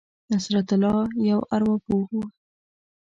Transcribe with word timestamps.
نصرت 0.31 0.69
الله 0.75 0.97
یو 1.29 1.39
ارواپوه 1.55 2.03
دی. 2.09 2.21